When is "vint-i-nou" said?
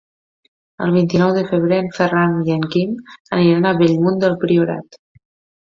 0.95-1.33